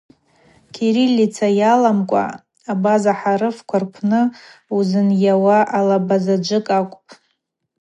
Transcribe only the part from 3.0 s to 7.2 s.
хӏарыфква рпны узынйауа алабазаджвыкӏ акӏвпӏ.